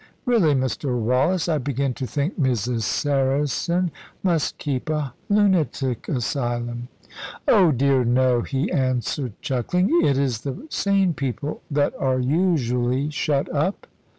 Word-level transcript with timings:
Really, 0.25 0.55
Mr. 0.55 0.99
Wallace, 0.99 1.47
I 1.47 1.59
begin 1.59 1.93
to 1.93 2.07
think 2.07 2.39
Mrs. 2.41 2.81
Saracen 2.81 3.91
must 4.23 4.57
keep 4.57 4.89
a 4.89 5.13
lunatic 5.29 6.09
asylum." 6.09 6.87
"Oh 7.47 7.71
dear 7.71 8.03
no," 8.03 8.41
he 8.41 8.71
answered, 8.71 9.33
chuckling. 9.43 9.89
"It 10.03 10.17
is 10.17 10.41
the 10.41 10.65
sane 10.71 11.13
people 11.13 11.61
that 11.69 11.93
are 11.99 12.17
usually 12.19 13.11
shut 13.11 13.47
up." 13.53 13.85